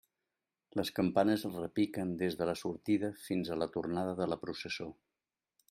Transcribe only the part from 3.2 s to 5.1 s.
fins a la tornada de la processó.